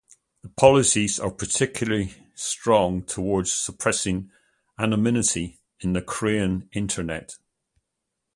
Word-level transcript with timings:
The 0.41 0.49
policies 0.49 1.19
are 1.19 1.29
particularly 1.29 2.15
strong 2.33 3.03
toward 3.03 3.47
suppressing 3.47 4.31
anonymity 4.79 5.59
in 5.79 5.93
the 5.93 6.01
Korean 6.01 6.67
internet. 6.73 7.35